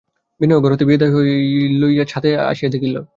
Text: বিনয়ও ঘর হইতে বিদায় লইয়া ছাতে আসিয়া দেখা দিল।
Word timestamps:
বিনয়ও 0.41 0.61
ঘর 0.63 0.71
হইতে 0.73 0.85
বিদায় 0.85 1.11
লইয়া 1.81 2.05
ছাতে 2.05 2.29
আসিয়া 2.51 2.69
দেখা 2.71 2.83
দিল। 2.85 2.97